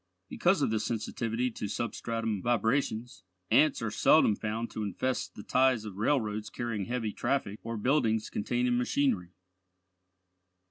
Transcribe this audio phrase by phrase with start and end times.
[0.27, 5.85] Because of this sensitivity to substratum vibrations, ants are seldom found to infest the ties
[5.85, 9.33] of railroads carrying heavy traffic, or buildings containing machinery.